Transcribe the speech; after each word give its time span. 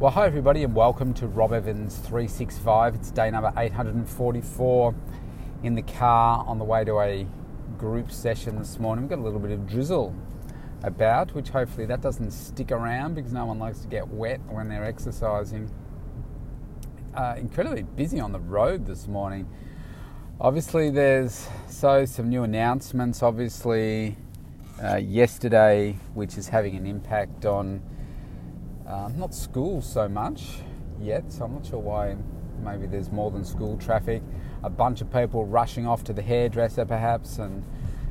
Well, 0.00 0.12
hi 0.12 0.24
everybody, 0.24 0.64
and 0.64 0.74
welcome 0.74 1.12
to 1.12 1.26
Rob 1.26 1.52
Evans 1.52 1.98
365. 1.98 2.94
It's 2.94 3.10
day 3.10 3.30
number 3.30 3.52
844 3.54 4.94
in 5.62 5.74
the 5.74 5.82
car 5.82 6.42
on 6.46 6.58
the 6.58 6.64
way 6.64 6.84
to 6.84 7.00
a 7.00 7.26
group 7.76 8.10
session 8.10 8.58
this 8.58 8.78
morning. 8.78 9.04
We've 9.04 9.10
got 9.10 9.18
a 9.18 9.22
little 9.22 9.38
bit 9.38 9.50
of 9.50 9.68
drizzle 9.68 10.16
about, 10.82 11.34
which 11.34 11.50
hopefully 11.50 11.84
that 11.84 12.00
doesn't 12.00 12.30
stick 12.30 12.72
around 12.72 13.14
because 13.14 13.34
no 13.34 13.44
one 13.44 13.58
likes 13.58 13.80
to 13.80 13.88
get 13.88 14.08
wet 14.08 14.40
when 14.48 14.70
they're 14.70 14.86
exercising. 14.86 15.70
Uh, 17.14 17.34
incredibly 17.36 17.82
busy 17.82 18.20
on 18.20 18.32
the 18.32 18.40
road 18.40 18.86
this 18.86 19.06
morning. 19.06 19.46
Obviously, 20.40 20.88
there's 20.88 21.46
so 21.68 22.06
some 22.06 22.30
new 22.30 22.42
announcements. 22.42 23.22
Obviously, 23.22 24.16
uh, 24.82 24.96
yesterday, 24.96 25.98
which 26.14 26.38
is 26.38 26.48
having 26.48 26.74
an 26.74 26.86
impact 26.86 27.44
on 27.44 27.82
uh, 28.90 29.08
not 29.16 29.32
school 29.32 29.80
so 29.80 30.08
much 30.08 30.58
yet, 31.00 31.30
so 31.32 31.44
I'm 31.44 31.54
not 31.54 31.66
sure 31.66 31.78
why 31.78 32.16
maybe 32.62 32.86
there's 32.86 33.10
more 33.12 33.30
than 33.30 33.44
school 33.44 33.78
traffic. 33.78 34.22
A 34.64 34.70
bunch 34.70 35.00
of 35.00 35.12
people 35.12 35.46
rushing 35.46 35.86
off 35.86 36.02
to 36.04 36.12
the 36.12 36.22
hairdresser 36.22 36.84
perhaps 36.84 37.38
and, 37.38 37.64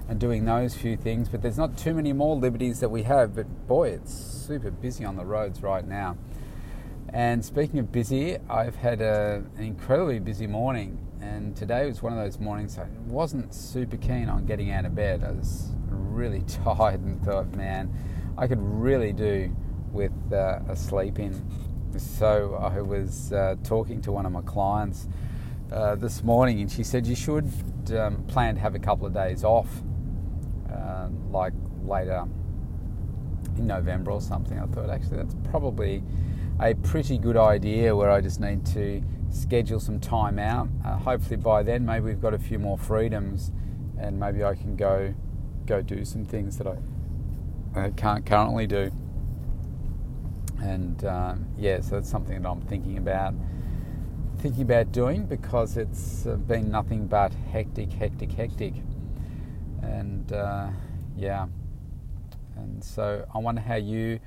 and 0.08 0.20
doing 0.20 0.46
those 0.46 0.76
few 0.76 0.96
things, 0.96 1.28
but 1.28 1.42
there's 1.42 1.58
not 1.58 1.78
too 1.78 1.94
many 1.94 2.14
more 2.14 2.36
liberties 2.36 2.80
that 2.80 2.90
we 2.90 3.04
have. 3.04 3.36
But 3.36 3.68
boy, 3.68 3.90
it's 3.90 4.14
super 4.14 4.72
busy 4.72 5.04
on 5.04 5.18
the 5.18 5.26
roads 5.26 5.62
right 5.62 5.86
now. 5.86 6.18
And 7.12 7.44
speaking 7.44 7.80
of 7.80 7.92
busy, 7.92 8.38
I've 8.50 8.76
had 8.76 9.02
a, 9.02 9.44
an 9.58 9.64
incredibly 9.64 10.20
busy 10.20 10.48
morning, 10.48 10.98
and 11.22 11.56
today 11.58 11.88
was 11.88 12.02
one 12.02 12.14
of 12.14 12.20
those 12.20 12.40
mornings 12.40 12.80
I 12.80 12.88
wasn't 13.06 13.54
super 13.54 13.98
keen 13.98 14.30
on 14.30 14.46
getting 14.46 14.72
out 14.72 14.86
of 14.86 14.96
bed. 14.96 15.24
I 15.24 15.32
was 15.32 15.72
really 15.90 16.42
tired 16.64 17.02
and 17.02 17.22
thought, 17.24 17.54
man, 17.54 17.94
I 18.38 18.48
could 18.48 18.62
really 18.62 19.12
do 19.12 19.54
with 19.92 20.14
uh, 20.32 20.60
a 20.68 20.76
sleep 20.76 21.20
in. 21.20 21.34
So 21.98 22.56
I 22.62 22.82
was 22.82 23.34
uh, 23.34 23.56
talking 23.64 24.02
to 24.02 24.12
one 24.12 24.26
of 24.26 24.32
my 24.32 24.42
clients 24.42 25.08
uh, 25.72 25.96
this 25.96 26.24
morning, 26.24 26.62
and 26.62 26.72
she 26.72 26.84
said 26.84 27.08
you 27.08 27.16
should 27.16 27.52
um, 27.98 28.24
plan 28.28 28.56
to 28.56 28.62
have 28.62 28.76
a 28.76 28.80
couple 28.80 29.08
of 29.08 29.14
days 29.14 29.44
off, 29.44 29.68
uh, 30.72 31.08
like 31.32 31.54
later 31.84 32.26
in 33.58 33.68
November 33.68 34.12
or 34.12 34.22
something. 34.22 34.60
I 34.60 34.66
thought 34.68 34.90
actually 34.90 35.18
that's 35.18 35.36
probably 35.50 36.04
a 36.62 36.74
pretty 36.76 37.18
good 37.18 37.38
idea 37.38 37.96
where 37.96 38.12
I 38.12 38.22
just 38.22 38.40
need 38.40 38.66
to 38.68 39.02
schedule 39.30 39.80
some 39.80 40.00
time 40.00 40.40
out. 40.40 40.70
Uh, 40.86 40.98
hopefully 40.98 41.38
by 41.38 41.64
then 41.64 41.86
maybe 41.86 42.06
we've 42.06 42.22
got 42.22 42.34
a 42.34 42.40
few 42.40 42.60
more 42.60 42.78
freedoms, 42.78 43.52
and 44.00 44.20
maybe 44.20 44.44
I 44.44 44.56
can 44.56 44.76
go 44.76 45.14
go 45.66 45.82
do 45.82 46.04
some 46.04 46.26
things 46.26 46.58
that 46.58 46.68
I, 46.68 46.78
I 47.76 47.90
can't 47.92 48.26
currently 48.26 48.66
do 48.66 48.92
and 50.62 51.04
um, 51.06 51.46
yeah, 51.58 51.82
so 51.82 51.96
that's 51.96 52.10
something 52.10 52.42
that 52.42 52.50
I'm 52.50 52.62
thinking 52.62 52.98
about 52.98 53.34
thinking 54.40 54.62
about 54.62 54.90
doing 54.94 55.26
because 55.26 55.76
it's 55.76 56.24
been 56.48 56.72
nothing 56.72 57.08
but 57.08 57.34
hectic, 57.52 57.92
hectic, 57.92 58.32
hectic, 58.32 58.74
and 59.82 60.32
uh, 60.32 60.70
yeah, 61.18 61.48
and 62.56 62.84
so 62.84 63.26
I 63.34 63.38
wonder 63.40 63.62
how 63.62 63.76
you 63.76 64.20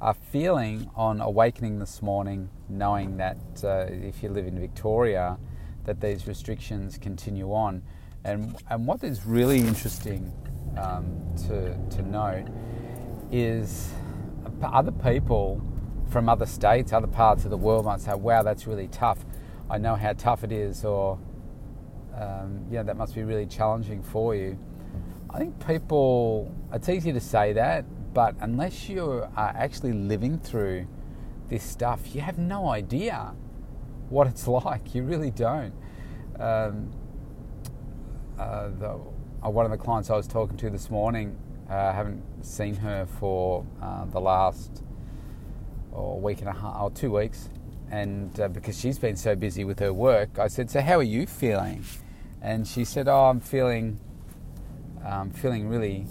are 0.00 0.14
feeling 0.14 0.90
on 0.96 1.20
awakening 1.20 1.78
this 1.78 2.02
morning, 2.02 2.48
knowing 2.68 3.18
that 3.18 3.36
uh, 3.62 3.86
if 3.88 4.22
you 4.22 4.30
live 4.30 4.46
in 4.46 4.58
Victoria, 4.58 5.38
that 5.84 6.00
these 6.00 6.26
restrictions 6.26 6.98
continue 6.98 7.52
on, 7.52 7.82
and 8.24 8.56
and 8.68 8.86
what 8.86 9.04
is 9.04 9.24
really 9.24 9.60
interesting 9.60 10.32
um, 10.78 11.16
to 11.46 11.76
to 11.96 12.02
note 12.02 12.48
is 13.30 13.92
other 14.62 14.92
people 14.92 15.62
from 16.10 16.28
other 16.28 16.46
states, 16.46 16.92
other 16.92 17.06
parts 17.06 17.44
of 17.44 17.50
the 17.50 17.56
world 17.56 17.84
might 17.84 18.00
say, 18.00 18.14
wow, 18.14 18.42
that's 18.42 18.66
really 18.66 18.88
tough. 18.88 19.24
I 19.70 19.78
know 19.78 19.94
how 19.94 20.12
tough 20.12 20.42
it 20.42 20.52
is, 20.52 20.84
or, 20.84 21.18
um, 22.16 22.66
yeah, 22.70 22.82
that 22.82 22.96
must 22.96 23.14
be 23.14 23.22
really 23.22 23.46
challenging 23.46 24.02
for 24.02 24.34
you. 24.34 24.58
I 25.30 25.38
think 25.38 25.64
people, 25.64 26.52
it's 26.72 26.88
easy 26.88 27.12
to 27.12 27.20
say 27.20 27.52
that, 27.52 27.84
but 28.12 28.34
unless 28.40 28.88
you 28.88 29.04
are 29.36 29.54
actually 29.56 29.92
living 29.92 30.38
through 30.38 30.88
this 31.48 31.62
stuff, 31.62 32.14
you 32.14 32.20
have 32.20 32.38
no 32.38 32.68
idea 32.68 33.34
what 34.08 34.26
it's 34.26 34.46
like. 34.48 34.94
You 34.94 35.04
really 35.04 35.30
don't. 35.30 35.72
Um, 36.38 36.90
uh, 38.38 38.70
the, 38.78 38.98
uh, 39.44 39.50
one 39.50 39.64
of 39.64 39.70
the 39.70 39.78
clients 39.78 40.10
I 40.10 40.16
was 40.16 40.26
talking 40.26 40.56
to 40.56 40.70
this 40.70 40.90
morning, 40.90 41.36
uh, 41.70 41.74
I 41.74 41.92
haven't 41.92 42.22
seen 42.44 42.74
her 42.76 43.06
for 43.06 43.64
uh, 43.80 44.06
the 44.06 44.20
last 44.20 44.82
or 45.92 46.20
week 46.20 46.40
and 46.40 46.48
a 46.48 46.52
half 46.52 46.80
or 46.80 46.90
two 46.90 47.12
weeks, 47.12 47.48
and 47.90 48.38
uh, 48.40 48.48
because 48.48 48.78
she's 48.78 48.98
been 48.98 49.16
so 49.16 49.34
busy 49.34 49.64
with 49.64 49.78
her 49.80 49.92
work, 49.92 50.38
I 50.38 50.48
said, 50.48 50.70
"So 50.70 50.80
how 50.80 50.98
are 50.98 51.02
you 51.02 51.26
feeling?" 51.26 51.84
And 52.42 52.66
she 52.66 52.84
said, 52.84 53.08
"Oh, 53.08 53.24
I'm 53.26 53.40
feeling, 53.40 53.98
um, 55.04 55.30
feeling 55.30 55.68
really 55.68 56.06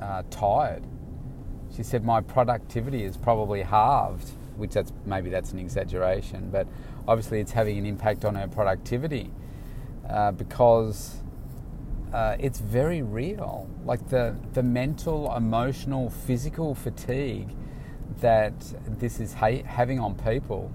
uh, 0.00 0.22
tired." 0.30 0.82
She 1.74 1.82
said, 1.82 2.04
"My 2.04 2.20
productivity 2.20 3.04
is 3.04 3.16
probably 3.16 3.62
halved." 3.62 4.30
Which 4.56 4.72
that's 4.72 4.92
maybe 5.04 5.28
that's 5.28 5.52
an 5.52 5.58
exaggeration, 5.58 6.48
but 6.50 6.66
obviously 7.06 7.40
it's 7.40 7.52
having 7.52 7.76
an 7.76 7.84
impact 7.84 8.24
on 8.24 8.34
her 8.36 8.48
productivity 8.48 9.30
uh, 10.08 10.32
because 10.32 11.20
uh, 12.12 12.36
it's 12.38 12.58
very 12.58 13.02
real. 13.02 13.68
Like 13.84 14.08
the 14.08 14.34
the 14.54 14.62
mental, 14.62 15.34
emotional, 15.36 16.08
physical 16.08 16.74
fatigue 16.74 17.50
that 18.20 18.54
this 18.86 19.20
is 19.20 19.34
ha- 19.34 19.62
having 19.64 19.98
on 19.98 20.14
people, 20.14 20.70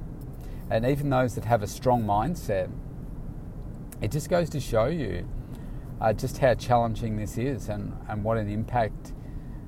and 0.69 0.85
even 0.85 1.09
those 1.09 1.35
that 1.35 1.45
have 1.45 1.63
a 1.63 1.67
strong 1.67 2.03
mindset, 2.03 2.69
it 4.01 4.11
just 4.11 4.29
goes 4.29 4.49
to 4.51 4.59
show 4.59 4.85
you 4.85 5.27
uh, 5.99 6.13
just 6.13 6.39
how 6.39 6.53
challenging 6.55 7.17
this 7.17 7.37
is 7.37 7.69
and, 7.69 7.95
and 8.07 8.23
what 8.23 8.37
an 8.37 8.49
impact, 8.49 9.13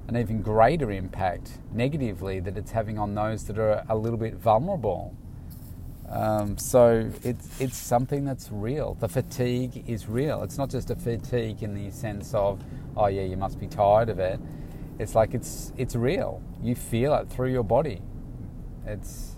an 0.07 0.17
even 0.17 0.41
greater 0.41 0.91
impact 0.91 1.59
negatively 1.71 2.39
that 2.39 2.57
it's 2.57 2.71
having 2.71 2.97
on 2.97 3.13
those 3.15 3.45
that 3.45 3.59
are 3.59 3.85
a 3.89 3.95
little 3.95 4.17
bit 4.17 4.35
vulnerable. 4.35 5.15
Um, 6.09 6.57
so 6.57 7.09
it's 7.23 7.59
it's 7.59 7.77
something 7.77 8.23
that's 8.23 8.51
real. 8.51 8.95
The 8.99 9.07
fatigue 9.07 9.83
is 9.87 10.07
real. 10.07 10.43
It's 10.43 10.57
not 10.57 10.69
just 10.69 10.91
a 10.91 10.95
fatigue 10.95 11.63
in 11.63 11.73
the 11.73 11.89
sense 11.91 12.33
of, 12.33 12.61
oh 12.95 13.07
yeah, 13.07 13.23
you 13.23 13.37
must 13.37 13.59
be 13.59 13.67
tired 13.67 14.09
of 14.09 14.19
it 14.19 14.39
it's 14.99 15.15
like 15.15 15.33
it's 15.33 15.73
it's 15.77 15.95
real. 15.95 16.41
You 16.61 16.75
feel 16.75 17.13
it 17.15 17.29
through 17.29 17.51
your 17.51 17.63
body. 17.63 18.01
It's 18.85 19.35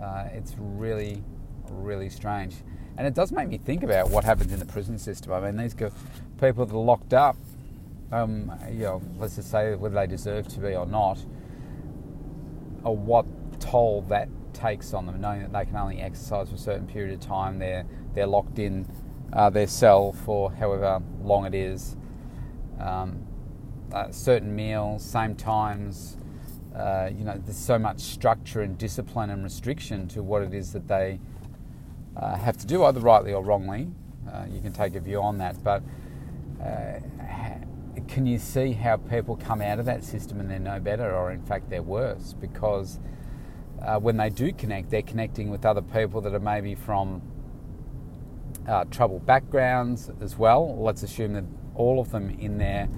uh, 0.00 0.28
it's 0.32 0.54
really 0.58 1.22
really 1.70 2.10
strange, 2.10 2.56
and 2.96 3.06
it 3.06 3.14
does 3.14 3.32
make 3.32 3.48
me 3.48 3.58
think 3.58 3.82
about 3.82 4.10
what 4.10 4.24
happens 4.24 4.52
in 4.52 4.58
the 4.58 4.66
prison 4.66 4.98
system. 4.98 5.32
I 5.32 5.40
mean, 5.40 5.56
these 5.56 5.74
people 5.74 6.66
that 6.66 6.74
are 6.74 6.78
locked 6.78 7.14
up, 7.14 7.36
um, 8.10 8.52
you 8.70 8.80
know, 8.80 9.02
let's 9.18 9.36
just 9.36 9.50
say 9.50 9.74
whether 9.74 9.94
they 9.94 10.06
deserve 10.06 10.48
to 10.48 10.60
be 10.60 10.74
or 10.74 10.86
not, 10.86 11.18
or 12.84 12.96
what 12.96 13.26
toll 13.60 14.02
that 14.08 14.28
takes 14.52 14.92
on 14.92 15.06
them, 15.06 15.20
knowing 15.20 15.40
that 15.40 15.52
they 15.52 15.64
can 15.64 15.76
only 15.76 16.00
exercise 16.00 16.48
for 16.48 16.56
a 16.56 16.58
certain 16.58 16.86
period 16.86 17.14
of 17.14 17.20
time. 17.20 17.58
They're 17.58 17.86
they're 18.14 18.26
locked 18.26 18.58
in 18.58 18.86
uh, 19.32 19.48
their 19.48 19.66
cell 19.66 20.12
for 20.12 20.52
however 20.52 21.00
long 21.22 21.46
it 21.46 21.54
is. 21.54 21.96
Um, 22.78 23.26
uh, 23.92 24.10
certain 24.10 24.54
meals, 24.54 25.04
same 25.04 25.34
times. 25.34 26.16
Uh, 26.74 27.10
you 27.14 27.24
know, 27.24 27.38
there's 27.44 27.58
so 27.58 27.78
much 27.78 28.00
structure 28.00 28.62
and 28.62 28.78
discipline 28.78 29.28
and 29.28 29.44
restriction 29.44 30.08
to 30.08 30.22
what 30.22 30.42
it 30.42 30.54
is 30.54 30.72
that 30.72 30.88
they 30.88 31.20
uh, 32.16 32.34
have 32.36 32.56
to 32.56 32.66
do, 32.66 32.84
either 32.84 33.00
rightly 33.00 33.32
or 33.32 33.42
wrongly. 33.42 33.88
Uh, 34.32 34.44
you 34.50 34.60
can 34.60 34.72
take 34.72 34.94
a 34.94 35.00
view 35.00 35.20
on 35.20 35.36
that, 35.38 35.62
but 35.62 35.82
uh, 36.62 36.98
can 38.08 38.26
you 38.26 38.38
see 38.38 38.72
how 38.72 38.96
people 38.96 39.36
come 39.36 39.60
out 39.60 39.78
of 39.78 39.84
that 39.84 40.02
system 40.02 40.40
and 40.40 40.50
they're 40.50 40.58
no 40.58 40.80
better, 40.80 41.14
or 41.14 41.30
in 41.30 41.42
fact 41.42 41.68
they're 41.68 41.82
worse? 41.82 42.34
Because 42.40 42.98
when 44.00 44.16
they 44.16 44.30
do 44.30 44.52
connect, 44.52 44.90
they're 44.90 45.02
connecting 45.02 45.50
with 45.50 45.66
other 45.66 45.82
people 45.82 46.20
that 46.22 46.32
are 46.34 46.40
maybe 46.40 46.74
from 46.74 47.20
troubled 48.90 49.26
backgrounds 49.26 50.10
as 50.22 50.38
well. 50.38 50.78
Let's 50.78 51.02
assume 51.02 51.34
that 51.34 51.44
all 51.74 52.00
of 52.00 52.10
them 52.12 52.30
in 52.38 52.58
there 52.58 52.88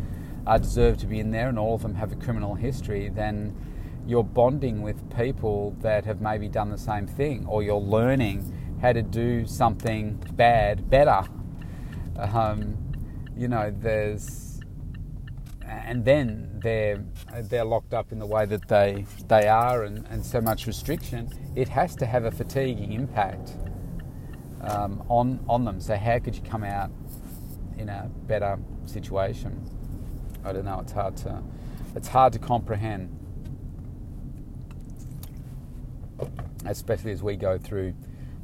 uh, 0.46 0.58
deserve 0.58 0.98
to 0.98 1.06
be 1.06 1.18
in 1.18 1.30
there 1.30 1.48
and 1.48 1.58
all 1.58 1.74
of 1.74 1.82
them 1.82 1.94
have 1.94 2.12
a 2.12 2.16
criminal 2.16 2.54
history, 2.54 3.08
then 3.08 3.54
you're 4.06 4.24
bonding 4.24 4.82
with 4.82 5.14
people 5.16 5.74
that 5.80 6.04
have 6.04 6.20
maybe 6.20 6.48
done 6.48 6.70
the 6.70 6.78
same 6.78 7.06
thing, 7.06 7.46
or 7.46 7.62
you're 7.62 7.76
learning 7.76 8.78
how 8.82 8.92
to 8.92 9.02
do 9.02 9.46
something 9.46 10.22
bad 10.32 10.90
better. 10.90 11.22
Um, 12.18 12.76
you 13.36 13.48
know, 13.48 13.74
there's, 13.74 14.60
and 15.66 16.04
then 16.04 16.60
they're 16.62 17.02
they're 17.42 17.64
locked 17.64 17.94
up 17.94 18.12
in 18.12 18.18
the 18.18 18.26
way 18.26 18.44
that 18.44 18.68
they 18.68 19.06
they 19.26 19.48
are, 19.48 19.84
and, 19.84 20.06
and 20.10 20.24
so 20.24 20.40
much 20.40 20.66
restriction. 20.66 21.30
It 21.56 21.68
has 21.70 21.96
to 21.96 22.06
have 22.06 22.24
a 22.24 22.30
fatiguing 22.30 22.92
impact 22.92 23.56
um, 24.60 25.02
on 25.08 25.44
on 25.48 25.64
them. 25.64 25.80
So 25.80 25.96
how 25.96 26.18
could 26.18 26.36
you 26.36 26.42
come 26.42 26.62
out 26.62 26.90
in 27.78 27.88
a 27.88 28.10
better 28.26 28.58
situation? 28.84 29.73
I 30.44 30.52
don't 30.52 30.64
know. 30.64 30.80
It's 30.80 30.92
hard 30.92 31.16
to 31.18 31.42
it's 31.96 32.08
hard 32.08 32.32
to 32.34 32.38
comprehend. 32.38 33.20
especially 36.66 37.12
as 37.12 37.22
we 37.22 37.36
go 37.36 37.58
through 37.58 37.94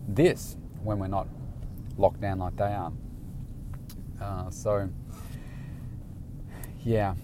this 0.06 0.56
when 0.82 0.98
we're 0.98 1.06
not 1.08 1.28
locked 1.96 2.20
down 2.20 2.38
like 2.38 2.56
they 2.56 2.64
are. 2.64 2.92
Uh, 4.20 4.50
so, 4.50 4.88
yeah, 6.84 7.14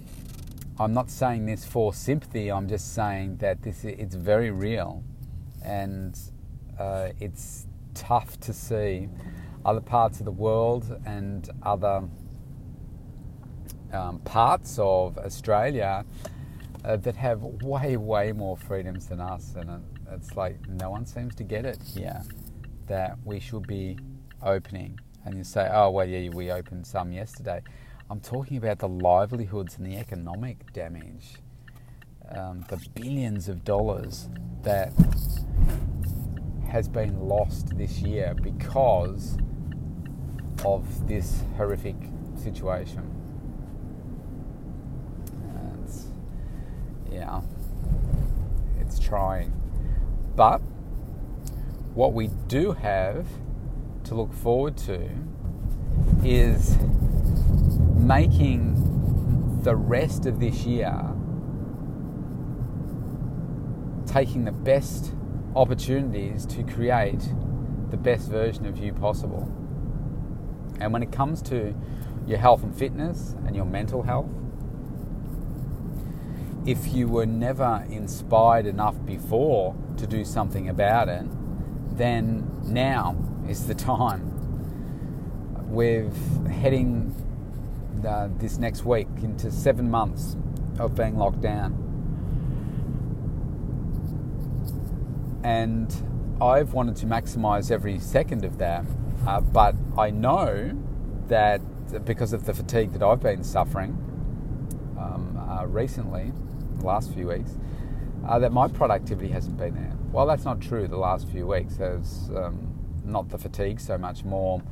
I'm 0.79 0.93
not 0.93 1.11
saying 1.11 1.47
this 1.47 1.65
for 1.65 1.93
sympathy. 1.93 2.51
I'm 2.51 2.69
just 2.69 2.95
saying 2.95 3.39
that 3.39 3.63
this 3.63 3.85
it's 3.85 4.15
very 4.15 4.51
real, 4.51 5.05
and 5.65 6.19
uh, 6.79 7.11
it's 7.21 7.67
tough 7.95 8.39
to 8.41 8.53
see 8.53 9.09
other 9.65 9.81
parts 9.81 10.21
of 10.21 10.25
the 10.25 10.33
world 10.33 11.01
and 11.05 11.49
other 11.63 12.09
um, 13.97 14.21
parts 14.21 14.79
of 14.79 15.19
Australia 15.19 16.05
uh, 16.85 16.97
that 16.97 17.17
have 17.17 17.43
way, 17.43 17.97
way 17.97 18.33
more 18.33 18.57
freedoms 18.57 19.07
than 19.09 19.21
us. 19.21 19.55
And 19.57 19.71
it, 19.71 19.81
it's 20.13 20.37
like 20.37 20.57
no 20.69 20.91
one 20.91 21.07
seems 21.07 21.35
to 21.37 21.45
get 21.45 21.65
it 21.65 21.83
here 21.83 22.23
that 22.87 23.17
we 23.25 23.41
should 23.41 23.67
be 23.67 23.99
opening. 24.43 25.01
And 25.25 25.37
you 25.37 25.43
say, 25.43 25.69
oh, 25.73 25.91
well, 25.91 26.09
yeah, 26.09 26.29
we 26.29 26.53
opened 26.53 26.87
some 26.87 27.11
yesterday. 27.11 27.63
I'm 28.09 28.21
talking 28.21 28.57
about 28.57 28.79
the 28.79 28.89
livelihoods 28.89 29.79
and 29.79 29.87
the 29.87 29.97
economic 29.97 30.73
damage, 30.73 31.39
um, 32.31 32.65
the 32.69 32.77
billions 32.95 33.49
of 33.49 33.65
dollars 33.65 34.29
that 34.63 34.93
has 36.69 36.89
been 36.89 37.19
lost 37.21 37.77
this 37.77 37.99
year 37.99 38.35
because 38.41 39.37
of 40.65 41.09
this 41.09 41.43
horrific 41.57 41.97
situation. 42.37 43.03
It's, 45.85 46.07
yeah, 47.11 47.41
it's 48.81 48.99
trying. 48.99 49.53
But 50.35 50.59
what 51.95 52.13
we 52.13 52.29
do 52.49 52.73
have 52.73 53.27
to 54.05 54.15
look 54.15 54.33
forward 54.33 54.77
to 54.79 55.09
is 56.25 56.77
making 57.97 59.63
the 59.63 59.75
rest 59.75 60.27
of 60.27 60.39
this 60.39 60.65
year 60.65 61.17
taking 64.07 64.45
the 64.45 64.53
best 64.53 65.13
opportunities 65.55 66.47
to 66.47 66.63
create 66.63 67.21
the 67.91 67.97
best 67.97 68.31
version 68.31 68.65
of 68.65 68.79
you 68.79 68.93
possible. 68.93 69.43
And 70.81 70.93
when 70.93 71.03
it 71.03 71.13
comes 71.13 71.43
to 71.43 71.75
your 72.27 72.39
health 72.39 72.63
and 72.63 72.75
fitness 72.75 73.35
and 73.47 73.55
your 73.55 73.65
mental 73.65 74.03
health, 74.03 74.31
if 76.67 76.93
you 76.93 77.07
were 77.07 77.27
never 77.27 77.85
inspired 77.89 78.67
enough 78.67 78.97
before 79.07 79.77
to 79.97 80.07
do 80.07 80.25
something 80.25 80.69
about 80.69 81.09
it, 81.09 81.25
then 81.97 82.51
now 82.65 83.17
is 83.49 83.69
the 83.69 83.75
time. 83.75 84.33
We're 85.71 86.11
heading 86.51 87.15
uh, 88.07 88.29
this 88.39 88.59
next 88.59 88.85
week 88.85 89.07
into 89.23 89.53
seven 89.53 89.89
months 89.89 90.37
of 90.79 90.97
being 90.97 91.17
locked 91.17 91.41
down. 91.41 91.83
And 95.45 95.95
I've 96.43 96.73
wanted 96.73 96.97
to 96.97 97.07
maximize 97.07 97.71
every 97.71 98.01
second 98.01 98.45
of 98.45 98.59
that, 98.59 98.85
uh, 99.25 99.41
but 99.41 99.77
I 99.97 100.11
know 100.11 100.77
that 101.29 101.61
because 102.05 102.33
of 102.33 102.45
the 102.45 102.53
fatigue 102.53 102.93
that 102.93 103.03
I've 103.05 103.21
been 103.21 103.45
suffering 103.45 103.91
um, 104.99 105.39
uh, 105.49 105.65
recently, 105.67 106.33
last 106.87 107.13
few 107.13 107.29
weeks, 107.29 107.53
uh, 108.27 108.39
that 108.39 108.53
my 108.53 108.69
productivity 108.69 109.29
hasn't 109.29 109.57
been 109.57 109.75
there. 109.75 109.93
Well, 110.13 110.27
that's 110.27 110.45
not 110.45 110.61
true 110.61 110.89
the 110.89 110.97
last 110.97 111.29
few 111.29 111.47
weeks. 111.47 111.77
There's 111.77 112.31
um, 112.35 112.75
not 113.05 113.29
the 113.29 113.39
fatigue 113.39 113.81
so 113.81 113.99
much, 113.99 114.25
more 114.25 114.63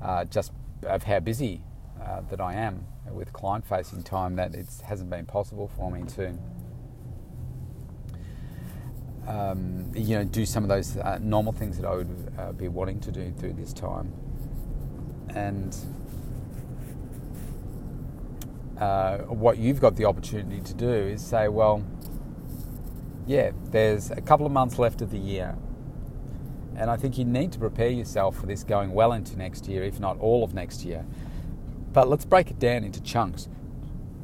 uh, 0.00 0.24
just 0.24 0.52
of 0.84 1.04
how 1.04 1.20
busy 1.20 1.62
uh, 2.00 2.22
that 2.30 2.40
I 2.40 2.54
am 2.54 2.86
with 3.10 3.32
client 3.32 3.66
facing 3.66 4.02
time 4.02 4.36
that 4.36 4.54
it 4.54 4.66
hasn't 4.84 5.10
been 5.10 5.26
possible 5.26 5.68
for 5.76 5.90
me 5.90 6.04
to 6.16 6.38
um, 9.28 9.90
you 9.94 10.16
know 10.16 10.24
do 10.24 10.44
some 10.44 10.62
of 10.62 10.68
those 10.68 10.96
uh, 10.96 11.18
normal 11.20 11.52
things 11.52 11.78
that 11.78 11.86
I 11.86 11.94
would 11.94 12.32
uh, 12.38 12.52
be 12.52 12.68
wanting 12.68 13.00
to 13.00 13.12
do 13.12 13.32
through 13.38 13.52
this 13.54 13.72
time 13.72 14.12
and 15.34 15.76
uh, 18.82 19.18
what 19.28 19.58
you've 19.58 19.80
got 19.80 19.96
the 19.96 20.04
opportunity 20.04 20.60
to 20.60 20.74
do 20.74 20.90
is 20.90 21.24
say 21.24 21.48
well 21.48 21.84
yeah 23.26 23.50
there's 23.70 24.10
a 24.10 24.20
couple 24.20 24.44
of 24.44 24.52
months 24.52 24.78
left 24.78 25.00
of 25.02 25.10
the 25.10 25.18
year 25.18 25.56
and 26.76 26.90
I 26.90 26.96
think 26.96 27.18
you 27.18 27.24
need 27.24 27.52
to 27.52 27.58
prepare 27.58 27.90
yourself 27.90 28.36
for 28.36 28.46
this 28.46 28.64
going 28.64 28.92
well 28.92 29.12
into 29.12 29.36
next 29.36 29.68
year, 29.68 29.82
if 29.82 30.00
not 30.00 30.18
all 30.18 30.42
of 30.42 30.54
next 30.54 30.84
year. 30.84 31.04
But 31.92 32.08
let's 32.08 32.24
break 32.24 32.50
it 32.50 32.58
down 32.58 32.84
into 32.84 33.02
chunks 33.02 33.48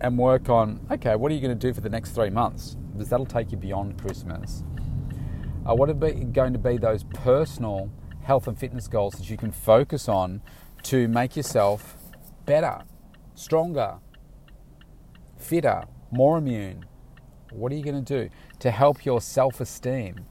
and 0.01 0.17
work 0.17 0.49
on 0.49 0.81
okay, 0.91 1.17
what 1.17 1.31
are 1.31 1.35
you 1.35 1.41
going 1.41 1.57
to 1.57 1.67
do 1.67 1.75
for 1.75 1.81
the 1.81 1.91
next 1.91 2.13
three 2.13 2.31
months? 2.31 2.77
Because 2.93 3.11
that'll 3.11 3.27
take 3.27 3.53
you 3.53 3.59
beyond 3.59 4.01
Christmas. 4.01 4.65
Uh, 5.69 5.75
what 5.75 5.91
are 5.91 5.95
going 5.95 6.53
to 6.53 6.59
be 6.59 6.79
those 6.79 7.05
personal 7.05 7.91
health 8.23 8.49
and 8.49 8.59
fitness 8.59 8.89
goals 8.89 9.15
that 9.15 9.29
you 9.29 9.37
can 9.37 9.53
focus 9.53 10.09
on 10.09 10.41
to 10.83 11.09
make 11.09 11.37
yourself 11.37 11.97
better, 12.47 12.83
stronger, 13.35 13.99
fitter, 15.39 15.85
more 16.11 16.39
immune? 16.39 16.85
What 17.51 17.73
are 17.73 17.75
you 17.77 17.83
going 17.83 18.05
to 18.05 18.23
do 18.23 18.31
to 18.61 18.71
help 18.71 19.05
your 19.05 19.21
self 19.21 19.61
esteem? 19.61 20.27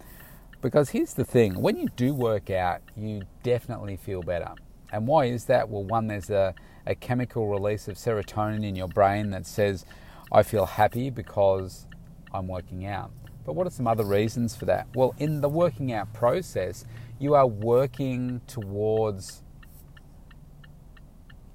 Because 0.62 0.90
here's 0.90 1.14
the 1.14 1.26
thing 1.26 1.62
when 1.62 1.78
you 1.78 1.88
do 1.96 2.14
work 2.14 2.50
out, 2.50 2.82
you 2.96 3.24
definitely 3.44 3.98
feel 3.98 4.22
better. 4.22 4.52
And 4.92 5.08
why 5.08 5.26
is 5.26 5.46
that? 5.46 5.70
Well, 5.70 5.84
one, 5.84 6.08
there's 6.08 6.30
a, 6.30 6.56
a 6.86 6.96
chemical 6.96 7.48
release 7.48 7.88
of 7.88 7.96
serotonin 7.98 8.66
in 8.66 8.76
your 8.76 8.88
brain 8.88 9.32
that 9.32 9.46
says, 9.46 9.86
I 10.32 10.44
feel 10.44 10.66
happy 10.66 11.10
because 11.10 11.86
I'm 12.34 12.48
working 12.48 12.86
out. 12.86 13.12
But 13.46 13.54
what 13.54 13.68
are 13.68 13.72
some 13.72 13.88
other 13.88 14.04
reasons 14.04 14.56
for 14.56 14.66
that? 14.66 14.88
Well, 14.94 15.16
in 15.18 15.42
the 15.42 15.50
working 15.50 15.94
out 15.94 16.14
process, 16.14 16.86
you 17.20 17.34
are 17.34 17.48
working 17.48 18.42
towards 18.48 19.42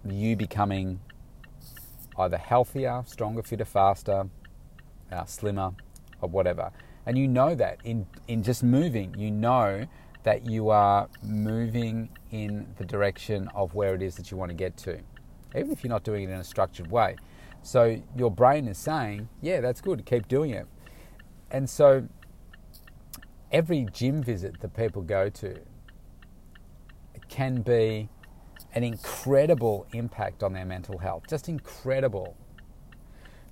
you 0.09 0.37
becoming 0.37 1.01
either 2.19 2.37
healthier, 2.37 3.03
stronger, 3.07 3.43
fitter, 3.43 3.65
faster, 3.65 4.29
uh, 5.11 5.25
slimmer, 5.25 5.73
or 6.21 6.29
whatever. 6.29 6.71
And 7.07 7.19
you 7.19 7.27
know 7.27 7.55
that 7.55 7.79
in, 7.85 8.07
in 8.29 8.43
just 8.43 8.63
moving, 8.63 9.15
you 9.19 9.31
know 9.31 9.87
that 10.23 10.47
you 10.47 10.71
are 10.71 11.09
moving 11.23 12.11
in 12.31 12.67
the 12.79 12.85
direction 12.85 13.49
of 13.55 13.75
where 13.75 13.95
it 13.95 14.03
is 14.03 14.15
that 14.17 14.31
you 14.31 14.37
want 14.37 14.51
to 14.51 14.55
get 14.55 14.77
to, 14.79 15.01
even 15.57 15.73
if 15.73 15.83
you're 15.83 15.91
not 15.91 16.05
doing 16.05 16.25
it 16.25 16.31
in 16.31 16.39
a 16.39 16.45
structured 16.45 16.91
way. 16.91 17.17
So 17.63 18.01
your 18.17 18.31
brain 18.31 18.69
is 18.69 18.79
saying, 18.79 19.29
yeah, 19.41 19.61
that's 19.61 19.81
good, 19.81 20.05
keep 20.07 20.29
doing 20.29 20.51
it. 20.51 20.67
And 21.51 21.69
so 21.69 22.09
every 23.51 23.87
gym 23.93 24.23
visit 24.23 24.61
that 24.61 24.75
people 24.75 25.03
go 25.03 25.29
to 25.29 25.59
can 27.29 27.63
be 27.63 28.09
an 28.75 28.85
incredible 28.85 29.87
impact 29.93 30.43
on 30.43 30.53
their 30.53 30.65
mental 30.65 30.99
health, 30.99 31.25
just 31.29 31.49
incredible. 31.49 32.37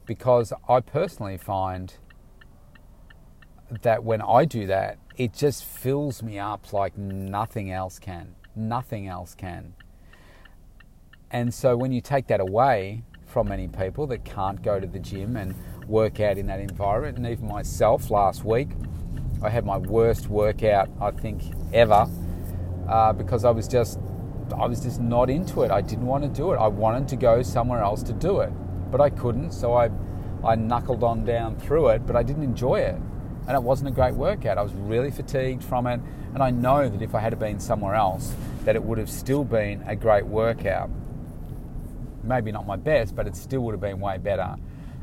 Because 0.07 0.53
I 0.69 0.81
personally 0.81 1.37
find 1.37 1.95
that 3.83 4.03
when 4.03 4.21
I 4.23 4.45
do 4.45 4.67
that, 4.67 4.99
it 5.17 5.33
just 5.33 5.65
fills 5.65 6.23
me 6.23 6.39
up 6.39 6.73
like 6.73 6.97
nothing 6.97 7.71
else 7.71 7.99
can. 7.99 8.35
Nothing 8.57 9.07
else 9.07 9.35
can. 9.35 9.75
And 11.31 11.55
so 11.55 11.77
when 11.77 11.93
you 11.93 12.01
take 12.01 12.27
that 12.29 12.41
away 12.41 13.03
from 13.27 13.49
many 13.49 13.69
people 13.69 14.07
that 14.09 14.25
can't 14.25 14.61
go 14.63 14.81
to 14.81 14.87
the 14.87 14.99
gym 14.99 15.37
and 15.37 15.55
work 15.87 16.19
out 16.19 16.39
in 16.39 16.47
that 16.47 16.59
environment, 16.59 17.19
and 17.19 17.27
even 17.27 17.47
myself 17.47 18.11
last 18.11 18.45
week, 18.45 18.71
I 19.43 19.49
had 19.49 19.65
my 19.65 19.77
worst 19.77 20.29
workout 20.29 20.91
I 21.01 21.13
think 21.13 21.43
ever 21.73 22.09
uh, 22.89 23.13
because 23.13 23.45
I 23.45 23.51
was 23.51 23.69
just 23.69 24.01
I 24.53 24.67
was 24.67 24.81
just 24.81 25.01
not 25.01 25.31
into 25.31 25.63
it. 25.63 25.71
I 25.71 25.81
didn't 25.81 26.07
want 26.07 26.25
to 26.25 26.29
do 26.29 26.53
it. 26.53 26.57
I 26.57 26.69
wanted 26.69 27.09
to 27.09 27.17
go 27.17 27.43
somewhere 27.43 27.83
else 27.83 28.03
to 28.05 28.13
do 28.13 28.41
it, 28.41 28.53
but 28.91 29.01
I 29.01 29.11
couldn't. 29.11 29.53
So 29.53 29.75
I 29.75 29.91
I 30.43 30.55
knuckled 30.55 31.05
on 31.05 31.25
down 31.25 31.57
through 31.57 31.89
it, 31.89 32.07
but 32.07 32.17
I 32.17 32.23
didn't 32.23 32.45
enjoy 32.45 32.81
it 32.81 32.97
and 33.51 33.57
it 33.57 33.63
wasn't 33.65 33.89
a 33.89 33.93
great 33.93 34.15
workout. 34.15 34.59
I 34.59 34.63
was 34.63 34.73
really 34.75 35.11
fatigued 35.11 35.65
from 35.65 35.89
it, 35.89 36.01
and 36.35 36.41
I 36.41 36.51
know 36.51 36.89
that 36.89 37.03
if 37.03 37.17
I 37.17 37.21
had 37.21 37.37
been 37.39 37.59
somewhere 37.59 37.97
else, 37.97 38.33
that 38.65 38.77
it 38.77 38.83
would 38.85 38.97
have 38.97 39.11
still 39.11 39.43
been 39.43 39.83
a 39.89 39.97
great 39.97 40.25
workout. 40.25 40.89
Maybe 42.23 42.53
not 42.53 42.65
my 42.65 42.77
best, 42.77 43.17
but 43.17 43.27
it 43.27 43.35
still 43.35 43.63
would 43.63 43.73
have 43.73 43.81
been 43.81 43.99
way 43.99 44.19
better 44.19 44.55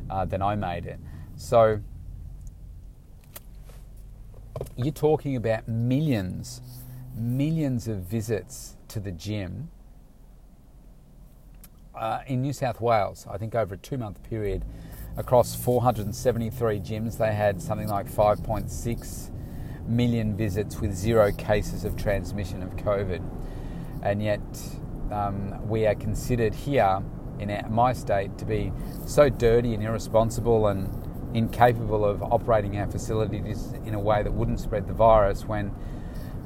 uh, 0.10 0.24
than 0.24 0.42
I 0.42 0.56
made 0.56 0.86
it. 0.86 0.98
So 1.36 1.82
you're 4.78 4.94
talking 4.94 5.36
about 5.36 5.68
millions, 5.68 6.62
millions 7.16 7.90
of 7.90 7.98
visits 7.98 8.77
to 8.90 9.00
the 9.00 9.12
gym. 9.12 9.70
Uh, 11.96 12.22
in 12.28 12.42
New 12.42 12.54
South 12.54 12.80
Wales, 12.80 13.26
I 13.30 13.38
think 13.38 13.56
over 13.56 13.76
a 13.76 13.78
two 13.78 13.98
month 13.98 14.22
period, 14.24 14.64
across 15.16 15.56
473 15.56 16.80
gyms, 16.80 17.18
they 17.18 17.34
had 17.34 17.62
something 17.62 17.88
like 17.88 18.08
5.6 18.08 19.32
million 19.88 20.36
visits 20.36 20.80
with 20.80 20.94
zero 20.94 21.32
cases 21.32 21.86
of 21.86 21.96
transmission 21.96 22.62
of 22.62 22.76
COVID. 22.76 23.24
And 24.04 24.22
yet, 24.22 24.42
um, 25.12 25.68
we 25.68 25.88
are 25.88 25.96
considered 25.96 26.54
here 26.54 27.02
in 27.40 27.66
my 27.70 27.94
state 27.94 28.38
to 28.38 28.46
be 28.46 28.72
so 29.06 29.30
dirty 29.30 29.74
and 29.74 29.84
irresponsible 29.84 30.68
and 30.68 30.90
incapable 31.36 32.06
of 32.06 32.22
operating 32.24 32.78
our 32.78 32.88
facilities 32.88 33.74
in 33.86 33.94
a 33.94 34.00
way 34.00 34.24
that 34.24 34.34
wouldn't 34.34 34.60
spread 34.60 34.88
the 34.88 34.94
virus 34.94 35.46
when 35.46 35.74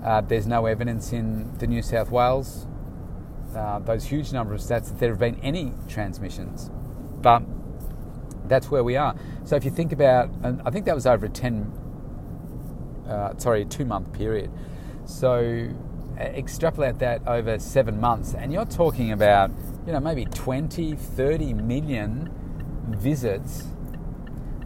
uh, 0.04 0.22
there's 0.22 0.48
no 0.48 0.66
evidence 0.66 1.14
in 1.14 1.56
the 1.60 1.68
New 1.68 1.82
South 1.82 2.10
Wales, 2.10 2.66
uh, 3.56 3.80
those 3.80 4.06
huge 4.06 4.32
number 4.32 4.54
of 4.54 4.62
stats 4.62 4.88
that 4.90 5.00
there 5.00 5.10
have 5.10 5.20
been 5.20 5.40
any 5.42 5.74
transmissions. 5.88 6.70
But 7.22 7.44
that's 8.48 8.72
where 8.72 8.84
we 8.84 8.98
are. 8.98 9.16
So 9.44 9.56
if 9.56 9.64
you 9.64 9.72
think 9.72 9.92
about, 9.92 10.30
and 10.44 10.62
I 10.66 10.72
think 10.72 10.86
that 10.86 10.96
was 10.96 11.06
over 11.06 11.28
a 11.28 11.30
10, 11.30 11.72
uh, 13.08 13.38
sorry, 13.38 13.66
two 13.66 13.86
month 13.86 14.12
period. 14.14 14.52
So 15.06 15.70
extrapolate 16.18 17.00
that 17.00 17.28
over 17.28 17.60
seven 17.60 18.00
months, 18.00 18.34
and 18.34 18.52
you're 18.52 18.66
talking 18.66 19.12
about, 19.12 19.52
you 19.86 19.94
know, 19.94 20.00
maybe 20.00 20.26
20, 20.26 20.96
30 20.96 21.54
million 21.54 22.32
visits 22.90 23.66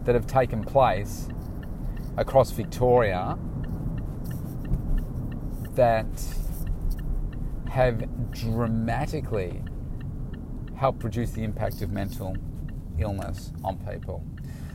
that 0.04 0.14
have 0.14 0.26
taken 0.26 0.64
place 0.64 1.28
across 2.16 2.50
Victoria 2.50 3.38
that 5.76 6.06
have 7.70 8.30
dramatically 8.32 9.62
helped 10.76 11.04
reduce 11.04 11.30
the 11.30 11.42
impact 11.42 11.82
of 11.82 11.90
mental 11.90 12.36
illness 12.98 13.52
on 13.64 13.78
people. 13.78 14.24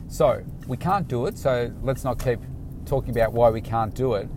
So 0.07 0.43
we 0.67 0.77
can't 0.77 1.07
do 1.07 1.25
it, 1.25 1.37
so 1.37 1.71
let's 1.81 2.03
not 2.03 2.23
keep 2.23 2.39
talking 2.85 3.11
about 3.11 3.33
why 3.33 3.49
we 3.49 3.61
can't 3.61 3.93
do 3.93 4.15
it. 4.15 4.29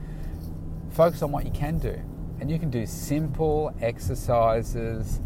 Focus 0.90 1.22
on 1.22 1.32
what 1.32 1.44
you 1.44 1.50
can 1.50 1.78
do. 1.78 2.00
And 2.40 2.50
you 2.50 2.58
can 2.58 2.70
do 2.70 2.86
simple 2.86 3.74
exercises 3.80 5.20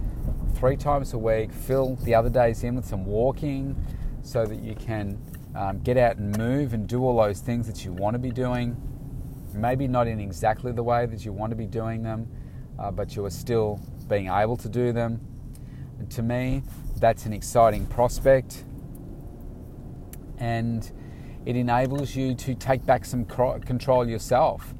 three 0.55 0.77
times 0.77 1.13
a 1.13 1.19
week, 1.19 1.53
fill 1.53 1.97
the 1.97 2.15
other 2.15 2.31
days 2.31 2.65
in 2.65 2.77
with 2.77 2.87
some 2.87 3.05
walking 3.05 3.77
so 4.23 4.45
that 4.47 4.61
you 4.63 4.75
can 4.75 5.21
um, 5.55 5.81
get 5.81 5.97
out 5.97 6.17
and 6.17 6.37
move 6.37 6.75
and 6.75 6.87
do 6.87 7.03
all 7.05 7.17
those 7.17 7.41
things 7.41 7.67
that 7.67 7.85
you 7.85 7.93
want 7.93 8.15
to 8.15 8.19
be 8.19 8.31
doing. 8.31 8.77
Maybe 9.55 9.89
not 9.89 10.07
in 10.07 10.21
exactly 10.21 10.73
the 10.73 10.83
way 10.83 11.07
that 11.07 11.25
you 11.25 11.33
want 11.33 11.51
to 11.51 11.57
be 11.57 11.67
doing 11.67 12.03
them, 12.03 12.29
uh, 12.79 12.91
but 12.91 13.17
you 13.17 13.25
are 13.25 13.31
still 13.31 13.81
being 14.09 14.29
able 14.29 14.57
to 14.57 14.69
do 14.69 14.93
them. 14.93 15.21
And 15.99 16.11
to 16.13 16.23
me, 16.23 16.63
that's 16.97 17.27
an 17.27 17.33
exciting 17.33 17.87
prospect. 17.87 18.65
And 20.39 20.91
it 21.45 21.57
enables 21.57 22.15
you 22.15 22.35
to 22.35 22.55
take 22.55 22.85
back 22.85 23.05
some 23.05 23.25
control 23.25 24.09
yourself. 24.09 24.75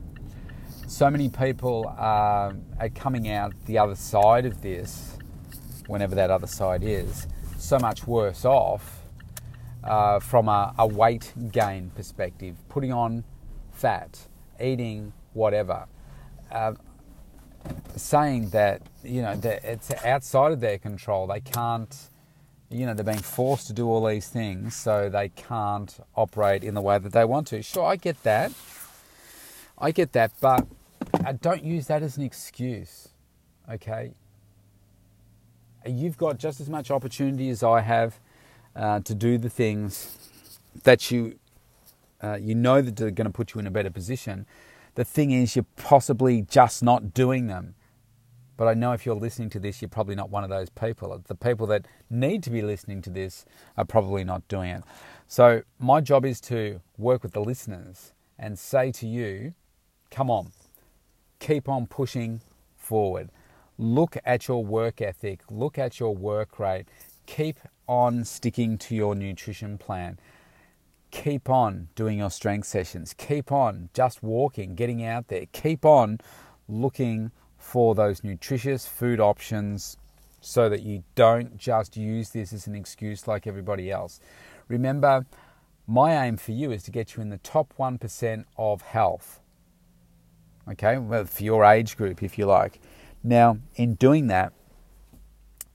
So 0.87 1.11
many 1.11 1.29
people 1.29 1.93
are, 1.99 2.55
are 2.79 2.89
coming 2.91 3.29
out 3.29 3.53
the 3.67 3.79
other 3.79 3.95
side 3.95 4.47
of 4.47 4.63
this, 4.63 5.19
whenever 5.87 6.15
that 6.15 6.31
other 6.31 6.47
side 6.47 6.83
is, 6.83 7.27
so 7.59 7.79
much 7.79 8.07
worse 8.07 8.45
off 8.45 9.03
uh, 9.85 10.19
from 10.21 10.49
a, 10.49 10.75
a, 10.79 10.87
weight 10.87 11.33
gain 11.53 11.91
perspective, 11.91 12.57
putting 12.69 12.93
on 12.93 13.25
fat, 13.71 14.29
eating 14.61 15.13
whatever, 15.33 15.87
uh, 16.51 16.75
saying 17.97 18.51
that 18.51 18.83
you 19.03 19.23
know 19.23 19.37
that 19.37 19.65
it's 19.65 19.91
outside 20.05 20.53
of 20.53 20.61
their 20.61 20.79
control. 20.79 21.27
They 21.27 21.41
can't, 21.41 21.95
you 22.71 22.87
know, 22.87 22.95
they're 22.95 23.05
being 23.05 23.19
forced 23.19 23.67
to 23.69 23.73
do 23.73 23.89
all 23.89 24.07
these 24.07 24.29
things, 24.29 24.75
so 24.75 25.09
they 25.09 25.29
can't 25.31 25.99
operate 26.17 26.65
in 26.65 26.75
the 26.75 26.83
way 26.83 26.99
that 26.99 27.13
they 27.13 27.25
want 27.25 27.47
to. 27.49 27.63
Sure, 27.63 27.85
I 27.85 27.97
get 27.97 28.23
that. 28.23 28.53
I 29.79 29.93
get 29.93 30.13
that, 30.13 30.33
but 30.41 30.67
I 31.25 31.33
don't 31.33 31.63
use 31.63 31.87
that 31.87 32.03
as 32.03 32.17
an 32.17 32.25
excuse. 32.25 33.09
Okay. 33.71 34.13
You've 35.87 36.17
got 36.17 36.39
just 36.39 36.61
as 36.61 36.69
much 36.69 36.91
opportunity 36.91 37.49
as 37.51 37.63
I 37.63 37.81
have 37.81 38.19
uh, 38.75 39.01
to 39.01 39.15
do 39.15 39.39
the 39.39 39.49
things 39.49 40.17
that 40.83 41.11
you 41.11 41.39
uh, 42.23 42.39
you 42.41 42.55
know 42.55 42.81
that 42.83 42.97
they're 42.97 43.11
going 43.11 43.27
to 43.27 43.33
put 43.33 43.55
you 43.55 43.61
in 43.61 43.67
a 43.67 43.71
better 43.71 43.91
position. 43.91 44.47
The 44.95 45.05
thing 45.05 45.31
is, 45.31 45.55
you're 45.55 45.67
possibly 45.77 46.43
just 46.43 46.83
not 46.83 47.15
doing 47.15 47.47
them. 47.47 47.75
But 48.57 48.67
I 48.67 48.75
know 48.75 48.91
if 48.93 49.07
you're 49.07 49.15
listening 49.15 49.51
to 49.51 49.61
this, 49.61 49.81
you're 49.81 49.89
probably 49.89 50.17
not 50.17 50.31
one 50.31 50.43
of 50.43 50.51
those 50.51 50.69
people. 50.69 51.23
The 51.27 51.37
people 51.37 51.69
that 51.69 51.87
need 52.11 52.43
to 52.43 52.51
be 52.51 52.61
listening 52.61 53.03
to 53.03 53.11
this 53.11 53.45
are 53.77 53.85
probably 53.85 54.25
not 54.25 54.47
doing 54.49 54.71
it. 54.71 54.83
So, 55.29 55.63
my 55.79 56.01
job 56.01 56.25
is 56.25 56.41
to 56.43 56.81
work 56.97 57.23
with 57.23 57.33
the 57.33 57.41
listeners 57.41 58.13
and 58.37 58.59
say 58.59 58.91
to 58.93 59.07
you, 59.07 59.55
come 60.11 60.29
on, 60.29 60.51
keep 61.39 61.69
on 61.69 61.87
pushing 61.87 62.41
forward. 62.77 63.31
Look 63.79 64.17
at 64.25 64.49
your 64.49 64.65
work 64.65 65.01
ethic, 65.01 65.43
look 65.49 65.79
at 65.79 66.01
your 66.01 66.17
work 66.17 66.59
rate, 66.59 66.87
keep 67.27 67.59
on 67.87 68.25
sticking 68.25 68.77
to 68.79 68.97
your 68.97 69.15
nutrition 69.15 69.79
plan. 69.79 70.19
Keep 71.11 71.49
on 71.49 71.89
doing 71.95 72.19
your 72.19 72.31
strength 72.31 72.67
sessions. 72.67 73.15
Keep 73.17 73.51
on 73.51 73.89
just 73.95 74.23
walking, 74.23 74.75
getting 74.75 75.05
out 75.05 75.29
there. 75.29 75.47
Keep 75.53 75.85
on 75.85 76.21
looking 76.69 77.31
for 77.57 77.95
those 77.95 78.23
nutritious 78.23 78.87
food 78.87 79.21
options 79.21 79.97
so 80.41 80.69
that 80.69 80.83
you 80.83 81.03
don't 81.15 81.57
just 81.57 81.97
use 81.97 82.31
this 82.31 82.53
as 82.53 82.67
an 82.67 82.75
excuse 82.75 83.27
like 83.27 83.47
everybody 83.47 83.91
else. 83.91 84.21
Remember, 84.69 85.27
my 85.87 86.27
aim 86.27 86.37
for 86.37 86.53
you 86.53 86.71
is 86.71 86.83
to 86.85 86.91
get 86.91 87.17
you 87.17 87.23
in 87.23 87.31
the 87.31 87.39
top 87.39 87.75
1% 87.79 88.45
of 88.57 88.83
health. 88.83 89.41
Okay, 90.71 90.99
well, 90.99 91.25
for 91.25 91.43
your 91.43 91.65
age 91.65 91.97
group, 91.97 92.23
if 92.23 92.37
you 92.37 92.45
like. 92.45 92.79
Now, 93.25 93.59
in 93.75 93.95
doing 93.95 94.27
that, 94.27 94.53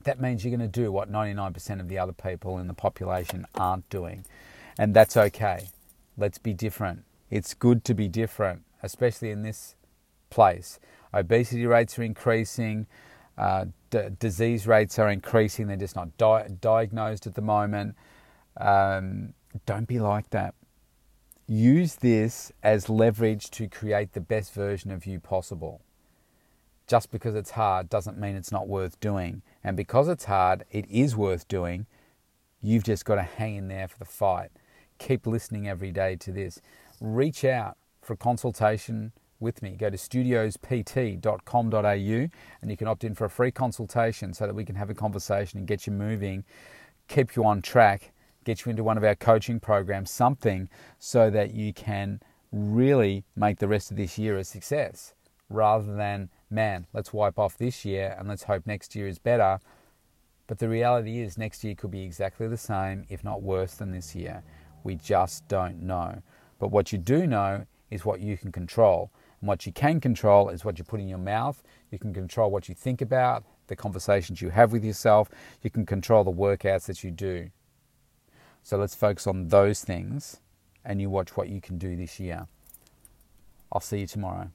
that 0.04 0.20
means 0.20 0.44
you're 0.44 0.56
going 0.56 0.70
to 0.70 0.80
do 0.80 0.92
what 0.92 1.10
99% 1.10 1.80
of 1.80 1.88
the 1.88 1.98
other 1.98 2.12
people 2.12 2.58
in 2.58 2.68
the 2.68 2.74
population 2.74 3.46
aren't 3.54 3.88
doing. 3.90 4.24
And 4.78 4.94
that's 4.94 5.16
okay. 5.16 5.68
Let's 6.16 6.38
be 6.38 6.52
different. 6.52 7.04
It's 7.30 7.54
good 7.54 7.84
to 7.84 7.94
be 7.94 8.08
different, 8.08 8.62
especially 8.82 9.30
in 9.30 9.42
this 9.42 9.74
place. 10.30 10.78
Obesity 11.12 11.66
rates 11.66 11.98
are 11.98 12.02
increasing, 12.02 12.86
uh, 13.38 13.66
d- 13.90 14.08
disease 14.18 14.66
rates 14.66 14.98
are 14.98 15.08
increasing, 15.08 15.66
they're 15.66 15.76
just 15.76 15.96
not 15.96 16.16
di- 16.18 16.48
diagnosed 16.60 17.26
at 17.26 17.34
the 17.34 17.42
moment. 17.42 17.96
Um, 18.56 19.34
don't 19.66 19.86
be 19.86 20.00
like 20.00 20.30
that. 20.30 20.54
Use 21.46 21.96
this 21.96 22.52
as 22.62 22.88
leverage 22.88 23.50
to 23.50 23.68
create 23.68 24.12
the 24.12 24.20
best 24.20 24.52
version 24.54 24.90
of 24.90 25.06
you 25.06 25.20
possible 25.20 25.80
just 26.86 27.10
because 27.10 27.34
it's 27.34 27.52
hard 27.52 27.88
doesn't 27.88 28.18
mean 28.18 28.36
it's 28.36 28.52
not 28.52 28.68
worth 28.68 29.00
doing. 29.00 29.42
And 29.62 29.76
because 29.76 30.08
it's 30.08 30.24
hard, 30.24 30.64
it 30.70 30.88
is 30.90 31.16
worth 31.16 31.48
doing. 31.48 31.86
You've 32.62 32.84
just 32.84 33.04
got 33.04 33.16
to 33.16 33.22
hang 33.22 33.56
in 33.56 33.68
there 33.68 33.88
for 33.88 33.98
the 33.98 34.04
fight. 34.04 34.50
Keep 35.04 35.26
listening 35.26 35.68
every 35.68 35.92
day 35.92 36.16
to 36.16 36.32
this. 36.32 36.62
Reach 36.98 37.44
out 37.44 37.76
for 38.00 38.14
a 38.14 38.16
consultation 38.16 39.12
with 39.38 39.60
me. 39.60 39.76
Go 39.78 39.90
to 39.90 39.98
studiospt.com.au 39.98 42.28
and 42.62 42.70
you 42.70 42.76
can 42.78 42.88
opt 42.88 43.04
in 43.04 43.14
for 43.14 43.26
a 43.26 43.30
free 43.30 43.50
consultation 43.50 44.32
so 44.32 44.46
that 44.46 44.54
we 44.54 44.64
can 44.64 44.76
have 44.76 44.88
a 44.88 44.94
conversation 44.94 45.58
and 45.58 45.68
get 45.68 45.86
you 45.86 45.92
moving, 45.92 46.42
keep 47.06 47.36
you 47.36 47.44
on 47.44 47.60
track, 47.60 48.14
get 48.44 48.64
you 48.64 48.70
into 48.70 48.82
one 48.82 48.96
of 48.96 49.04
our 49.04 49.14
coaching 49.14 49.60
programs, 49.60 50.10
something 50.10 50.70
so 50.98 51.28
that 51.28 51.52
you 51.52 51.74
can 51.74 52.18
really 52.50 53.24
make 53.36 53.58
the 53.58 53.68
rest 53.68 53.90
of 53.90 53.98
this 53.98 54.16
year 54.16 54.38
a 54.38 54.44
success 54.44 55.12
rather 55.50 55.94
than 55.94 56.30
man, 56.48 56.86
let's 56.94 57.12
wipe 57.12 57.38
off 57.38 57.58
this 57.58 57.84
year 57.84 58.16
and 58.18 58.26
let's 58.26 58.44
hope 58.44 58.66
next 58.66 58.96
year 58.96 59.06
is 59.06 59.18
better. 59.18 59.60
But 60.46 60.60
the 60.60 60.68
reality 60.70 61.20
is, 61.20 61.36
next 61.36 61.62
year 61.62 61.74
could 61.74 61.90
be 61.90 62.04
exactly 62.04 62.48
the 62.48 62.56
same, 62.56 63.04
if 63.10 63.22
not 63.22 63.42
worse 63.42 63.74
than 63.74 63.92
this 63.92 64.14
year. 64.14 64.42
We 64.84 64.94
just 64.94 65.48
don't 65.48 65.82
know. 65.82 66.22
But 66.60 66.68
what 66.68 66.92
you 66.92 66.98
do 66.98 67.26
know 67.26 67.66
is 67.90 68.04
what 68.04 68.20
you 68.20 68.36
can 68.36 68.52
control. 68.52 69.10
And 69.40 69.48
what 69.48 69.66
you 69.66 69.72
can 69.72 70.00
control 70.00 70.48
is 70.50 70.64
what 70.64 70.78
you 70.78 70.84
put 70.84 71.00
in 71.00 71.08
your 71.08 71.18
mouth. 71.18 71.62
You 71.90 71.98
can 71.98 72.14
control 72.14 72.50
what 72.50 72.68
you 72.68 72.74
think 72.74 73.00
about, 73.00 73.44
the 73.66 73.76
conversations 73.76 74.40
you 74.40 74.50
have 74.50 74.72
with 74.72 74.84
yourself. 74.84 75.28
You 75.62 75.70
can 75.70 75.84
control 75.84 76.22
the 76.22 76.32
workouts 76.32 76.86
that 76.86 77.02
you 77.02 77.10
do. 77.10 77.50
So 78.62 78.76
let's 78.76 78.94
focus 78.94 79.26
on 79.26 79.48
those 79.48 79.82
things 79.82 80.40
and 80.84 81.00
you 81.00 81.10
watch 81.10 81.36
what 81.36 81.48
you 81.48 81.60
can 81.60 81.78
do 81.78 81.96
this 81.96 82.20
year. 82.20 82.46
I'll 83.72 83.80
see 83.80 84.00
you 84.00 84.06
tomorrow. 84.06 84.50